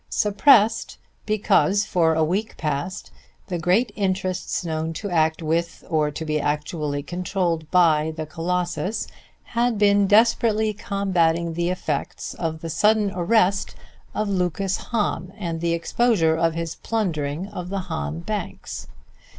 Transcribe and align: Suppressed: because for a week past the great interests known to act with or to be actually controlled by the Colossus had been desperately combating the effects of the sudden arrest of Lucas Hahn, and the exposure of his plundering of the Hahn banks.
Suppressed: 0.09 0.97
because 1.27 1.85
for 1.85 2.15
a 2.15 2.23
week 2.23 2.57
past 2.57 3.11
the 3.49 3.59
great 3.59 3.91
interests 3.95 4.65
known 4.65 4.93
to 4.93 5.11
act 5.11 5.43
with 5.43 5.83
or 5.91 6.09
to 6.09 6.25
be 6.25 6.41
actually 6.41 7.03
controlled 7.03 7.69
by 7.69 8.11
the 8.17 8.25
Colossus 8.25 9.05
had 9.43 9.77
been 9.77 10.07
desperately 10.07 10.73
combating 10.73 11.53
the 11.53 11.69
effects 11.69 12.33
of 12.33 12.61
the 12.61 12.69
sudden 12.71 13.11
arrest 13.13 13.75
of 14.15 14.27
Lucas 14.27 14.77
Hahn, 14.89 15.33
and 15.37 15.61
the 15.61 15.73
exposure 15.73 16.35
of 16.35 16.55
his 16.55 16.73
plundering 16.73 17.47
of 17.49 17.69
the 17.69 17.81
Hahn 17.81 18.21
banks. 18.21 18.87